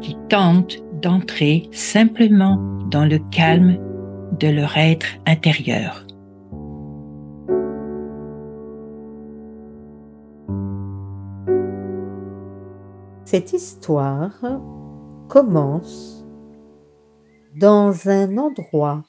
qui 0.00 0.16
tentent 0.28 0.78
d'entrer 1.00 1.68
simplement 1.72 2.56
dans 2.90 3.04
le 3.04 3.18
calme 3.30 3.78
de 4.38 4.48
leur 4.48 4.76
être 4.76 5.06
intérieur. 5.26 6.06
Cette 13.24 13.52
histoire 13.52 14.40
commence 15.28 16.24
dans 17.54 18.08
un 18.08 18.36
endroit 18.38 19.04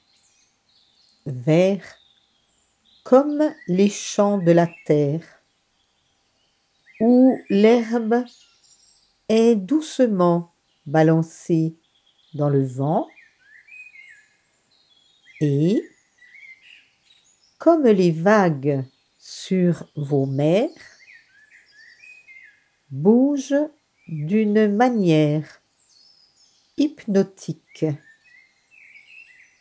vert 1.26 1.96
comme 3.04 3.42
les 3.66 3.88
champs 3.88 4.38
de 4.38 4.52
la 4.52 4.68
terre 4.86 5.24
où 7.00 7.36
l'herbe 7.50 8.24
est 9.28 9.56
doucement 9.56 10.51
balancée 10.86 11.74
dans 12.34 12.48
le 12.48 12.64
vent. 12.64 13.08
Et 15.40 15.82
comme 17.58 17.84
les 17.84 18.10
vagues 18.10 18.84
sur 19.18 19.88
vos 19.96 20.26
mers 20.26 20.68
bougent 22.90 23.68
d'une 24.08 24.74
manière 24.74 25.62
hypnotique 26.76 27.86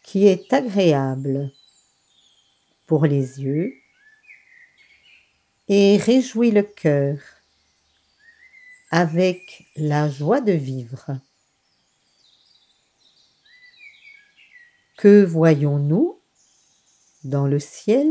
qui 0.03 0.27
est 0.27 0.51
agréable 0.51 1.51
pour 2.87 3.05
les 3.05 3.41
yeux 3.41 3.73
et 5.69 5.97
réjouit 5.97 6.51
le 6.51 6.63
cœur 6.63 7.17
avec 8.91 9.65
la 9.77 10.09
joie 10.09 10.41
de 10.41 10.51
vivre. 10.51 11.17
Que 14.97 15.23
voyons-nous 15.23 16.19
dans 17.23 17.47
le 17.47 17.57
ciel 17.59 18.07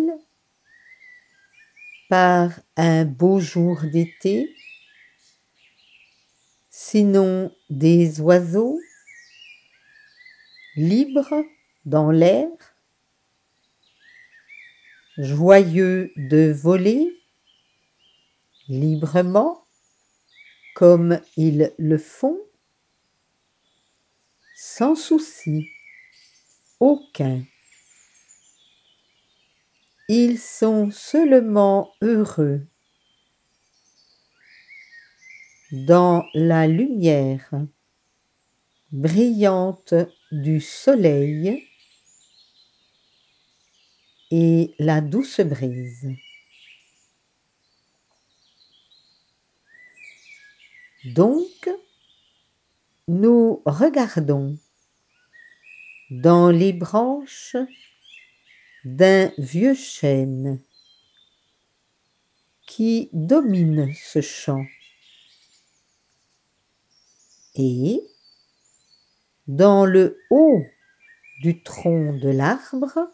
par 2.08 2.58
un 2.76 3.04
beau 3.04 3.38
jour 3.38 3.82
d'été 3.82 4.52
sinon 6.70 7.54
des 7.68 8.20
oiseaux 8.20 8.80
libres 10.76 11.44
dans 11.84 12.10
l'air, 12.10 12.48
joyeux 15.18 16.10
de 16.16 16.50
voler 16.50 17.20
librement? 18.68 19.66
Comme 20.74 21.20
ils 21.36 21.72
le 21.78 21.98
font, 21.98 22.38
sans 24.54 24.94
souci 24.94 25.68
aucun. 26.80 27.44
Ils 30.10 30.38
sont 30.38 30.90
seulement 30.90 31.94
heureux 32.02 32.66
dans 35.72 36.24
la 36.34 36.66
lumière 36.66 37.50
brillante 38.92 39.94
du 40.32 40.60
soleil 40.60 41.64
et 44.30 44.74
la 44.78 45.00
douce 45.00 45.40
brise. 45.40 46.08
Donc, 51.04 51.70
nous 53.08 53.62
regardons 53.64 54.58
dans 56.10 56.50
les 56.50 56.74
branches 56.74 57.56
d'un 58.84 59.32
vieux 59.38 59.74
chêne 59.74 60.60
qui 62.66 63.08
domine 63.14 63.92
ce 63.94 64.20
champ. 64.20 64.64
Et 67.54 68.02
dans 69.46 69.86
le 69.86 70.20
haut 70.28 70.62
du 71.40 71.62
tronc 71.62 72.18
de 72.18 72.28
l'arbre, 72.28 73.10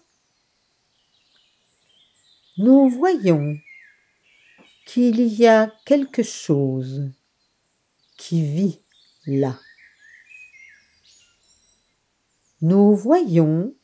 nous 2.58 2.88
voyons 2.88 3.56
qu'il 4.86 5.20
y 5.20 5.46
a 5.46 5.72
quelque 5.84 6.24
chose 6.24 7.12
qui 8.16 8.42
vit 8.42 8.80
là. 9.26 9.58
Nous 12.62 12.94
voyons 12.94 13.74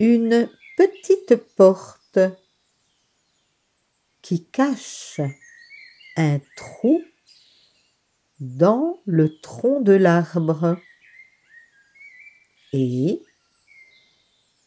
une 0.00 0.50
petite 0.76 1.36
porte 1.54 2.18
qui 4.22 4.44
cache 4.46 5.20
un 6.16 6.40
trou 6.56 7.02
dans 8.40 9.00
le 9.06 9.38
tronc 9.40 9.80
de 9.80 9.92
l'arbre. 9.92 10.76
Et 12.72 13.22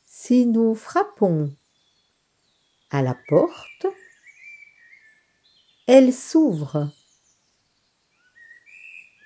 si 0.05 0.45
nous 0.45 0.75
frappons 0.75 1.55
à 2.89 3.01
la 3.01 3.17
porte, 3.27 3.87
elle 5.87 6.13
s'ouvre. 6.13 6.91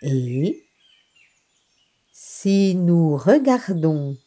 Et 0.01 0.65
si 2.11 2.75
nous 2.75 3.17
regardons 3.17 4.17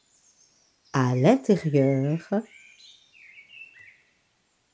à 0.93 1.15
l'intérieur, 1.17 2.29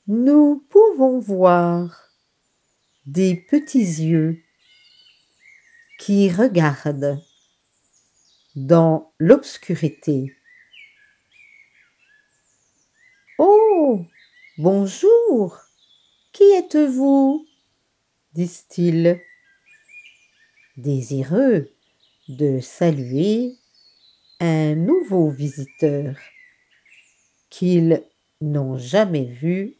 nous 0.07 0.65
pouvons 0.69 1.19
voir 1.19 2.09
des 3.05 3.35
petits 3.35 3.79
yeux 3.79 4.43
qui 5.99 6.29
regarde 6.29 7.21
dans 8.55 9.13
l'obscurité. 9.19 10.35
Oh. 13.37 14.05
Bonjour. 14.57 15.57
Qui 16.33 16.43
êtes-vous? 16.51 17.47
disent-ils, 18.33 19.21
désireux 20.81 21.71
de 22.27 22.59
saluer 22.59 23.55
un 24.39 24.75
nouveau 24.75 25.29
visiteur 25.29 26.15
qu'ils 27.49 28.03
n'ont 28.41 28.77
jamais 28.77 29.25
vu 29.25 29.75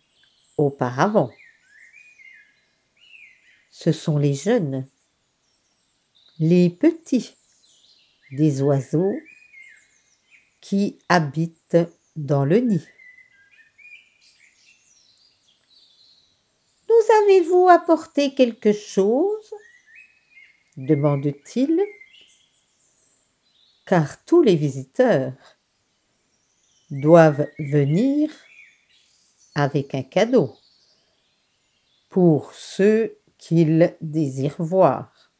auparavant. 0.57 1.31
Ce 3.71 3.91
sont 3.91 4.17
les 4.17 4.33
jeunes 4.33 4.87
les 6.39 6.69
petits 6.69 7.35
des 8.31 8.61
oiseaux 8.61 9.13
qui 10.61 10.99
habitent 11.09 11.77
dans 12.15 12.45
le 12.45 12.59
nid. 12.59 12.85
Nous 16.87 17.13
avez-vous 17.23 17.67
apporté 17.67 18.33
quelque 18.33 18.71
chose? 18.71 19.53
Demande-t-il, 20.85 21.79
car 23.85 24.23
tous 24.23 24.41
les 24.41 24.55
visiteurs 24.55 25.33
doivent 26.89 27.47
venir 27.59 28.31
avec 29.55 29.93
un 29.93 30.03
cadeau 30.03 30.55
pour 32.09 32.53
ceux 32.53 33.17
qu'ils 33.37 33.95
désirent 34.01 34.61
voir. 34.61 35.31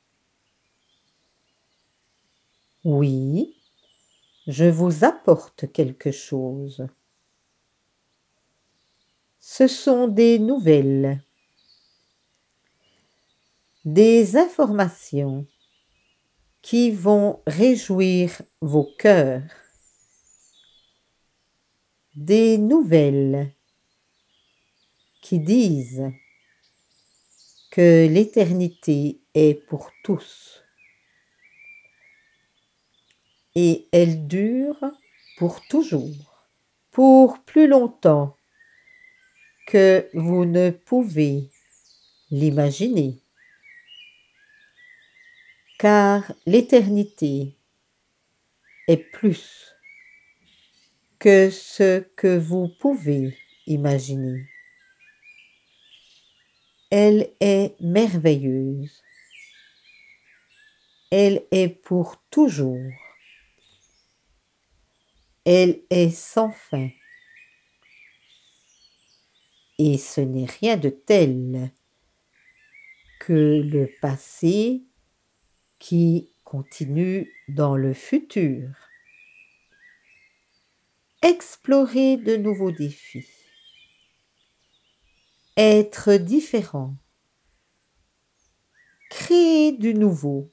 Oui, 2.84 3.56
je 4.48 4.66
vous 4.66 5.04
apporte 5.04 5.72
quelque 5.72 6.12
chose. 6.12 6.88
Ce 9.40 9.68
sont 9.68 10.08
des 10.08 10.38
nouvelles, 10.40 11.22
des 13.86 14.38
informations 14.38 15.46
qui 16.62 16.92
vont 16.92 17.42
réjouir 17.48 18.42
vos 18.62 18.90
cœurs. 18.98 19.44
Des 22.16 22.58
nouvelles 22.58 23.54
qui 25.22 25.40
disent 25.40 26.12
que 27.72 28.08
l'éternité 28.08 29.22
est 29.34 29.54
pour 29.68 29.92
tous 30.04 30.64
et 33.56 33.88
elle 33.92 34.28
dure 34.28 34.92
pour 35.38 35.62
toujours, 35.68 36.48
pour 36.92 37.40
plus 37.44 37.68
longtemps 37.68 38.36
que 39.68 40.10
vous 40.14 40.46
ne 40.46 40.72
pouvez 40.72 41.50
l'imaginer. 42.32 43.22
Car 45.80 46.34
l'éternité 46.46 47.56
est 48.90 48.98
plus 48.98 49.74
que 51.20 51.50
ce 51.50 52.02
que 52.18 52.38
vous 52.38 52.68
pouvez 52.68 53.38
imaginer. 53.66 54.50
Elle 56.92 57.32
est 57.40 57.80
merveilleuse. 57.80 59.02
Elle 61.12 61.46
est 61.50 61.70
pour 61.70 62.22
toujours. 62.30 62.92
Elle 65.46 65.80
est 65.90 66.14
sans 66.14 66.52
fin. 66.52 66.90
Et 69.78 69.98
ce 69.98 70.20
n'est 70.20 70.52
rien 70.60 70.76
de 70.76 70.90
tel 70.90 71.72
que 73.22 73.62
le 73.62 73.90
passé 74.02 74.84
qui 75.80 76.30
continue 76.44 77.34
dans 77.48 77.76
le 77.76 77.94
futur. 77.94 78.70
Explorer 81.22 82.18
de 82.18 82.36
nouveaux 82.36 82.72
défis. 82.72 83.28
Être 85.58 86.14
différent. 86.14 86.96
Créer 89.10 89.72
du 89.72 89.94
nouveau. 89.94 90.52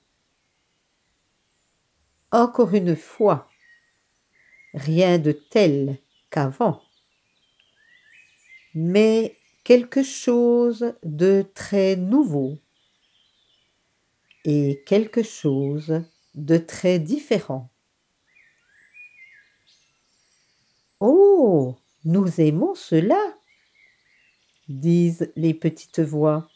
Encore 2.33 2.75
une 2.75 2.97
fois, 2.97 3.49
rien 4.75 5.19
de 5.19 5.33
tel 5.33 5.99
qu'avant, 6.31 6.83
mais 8.75 9.37
quelque 9.65 10.03
chose 10.03 10.95
de 11.03 11.45
très 11.55 11.97
nouveau 11.97 12.59
et 14.47 14.85
quelque 14.87 15.25
chose 15.25 16.05
de 16.37 16.57
très 16.57 17.01
différent. 17.01 17.69
Oh, 21.01 21.75
nous 22.05 22.41
aimons 22.41 22.77
cela, 22.77 23.21
disent 24.69 25.33
les 25.35 25.53
petites 25.53 25.99
voix. 25.99 26.49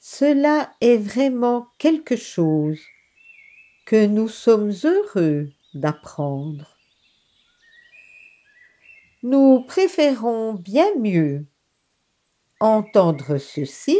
Cela 0.00 0.74
est 0.82 0.98
vraiment 0.98 1.68
quelque 1.78 2.16
chose 2.16 2.80
que 3.86 4.04
nous 4.04 4.28
sommes 4.28 4.72
heureux 4.84 5.50
d'apprendre. 5.72 6.76
Nous 9.22 9.64
préférons 9.66 10.54
bien 10.54 10.94
mieux 10.98 11.46
entendre 12.60 13.38
ceci 13.38 13.98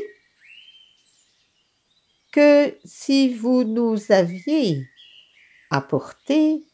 que 2.32 2.76
si 2.84 3.34
vous 3.34 3.62
nous 3.62 4.10
aviez 4.10 4.88
apporté 5.70 6.64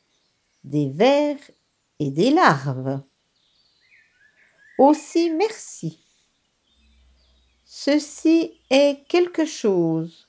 des 0.65 0.91
vers 0.91 1.39
et 1.99 2.11
des 2.11 2.31
larves. 2.31 3.03
Aussi 4.79 5.31
merci. 5.31 6.05
Ceci 7.65 8.61
est 8.71 9.05
quelque 9.09 9.45
chose 9.45 10.29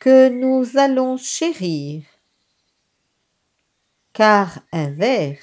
que 0.00 0.28
nous 0.28 0.78
allons 0.78 1.16
chérir, 1.16 2.04
car 4.12 4.60
un 4.72 4.90
vers 4.90 5.38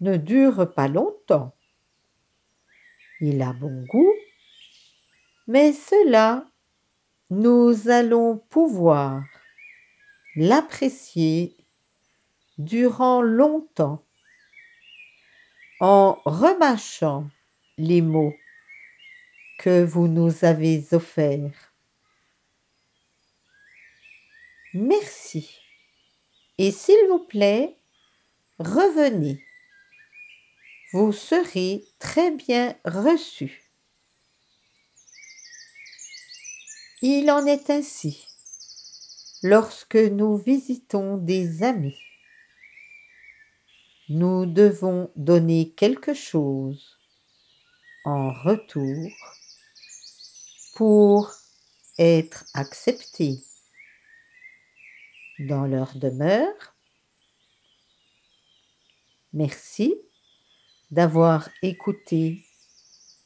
ne 0.00 0.16
dure 0.16 0.72
pas 0.74 0.88
longtemps. 0.88 1.54
Il 3.20 3.42
a 3.42 3.52
bon 3.52 3.84
goût, 3.86 4.14
mais 5.46 5.72
cela 5.72 6.46
nous 7.30 7.88
allons 7.88 8.38
pouvoir 8.48 9.22
l'apprécier 10.34 11.56
durant 12.56 13.20
longtemps 13.20 14.04
en 15.80 16.18
remâchant 16.24 17.28
les 17.76 18.02
mots 18.02 18.34
que 19.58 19.84
vous 19.84 20.08
nous 20.08 20.44
avez 20.44 20.84
offerts. 20.92 21.74
Merci. 24.74 25.58
Et 26.56 26.70
s'il 26.70 27.08
vous 27.08 27.20
plaît, 27.20 27.76
revenez. 28.58 29.44
Vous 30.92 31.12
serez 31.12 31.84
très 31.98 32.30
bien 32.30 32.74
reçus. 32.84 33.67
Il 37.00 37.30
en 37.30 37.46
est 37.46 37.70
ainsi 37.70 38.26
lorsque 39.44 39.94
nous 39.94 40.36
visitons 40.36 41.16
des 41.16 41.62
amis. 41.62 41.96
Nous 44.08 44.46
devons 44.46 45.12
donner 45.14 45.70
quelque 45.76 46.12
chose 46.12 46.98
en 48.04 48.32
retour 48.32 49.12
pour 50.74 51.32
être 51.98 52.46
acceptés 52.54 53.38
dans 55.38 55.66
leur 55.66 55.94
demeure. 55.94 56.74
Merci 59.32 59.94
d'avoir 60.90 61.48
écouté 61.62 62.44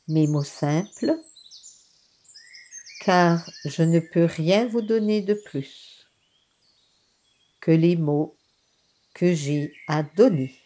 mes 0.08 0.26
mots 0.26 0.42
simples 0.42 1.16
car 3.02 3.50
je 3.64 3.82
ne 3.82 3.98
peux 3.98 4.26
rien 4.26 4.64
vous 4.68 4.80
donner 4.80 5.22
de 5.22 5.34
plus 5.34 6.08
que 7.60 7.72
les 7.72 7.96
mots 7.96 8.38
que 9.14 9.34
j'ai 9.34 9.74
à 9.88 10.04
donner. 10.04 10.61